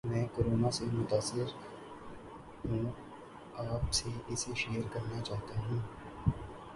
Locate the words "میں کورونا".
0.03-0.69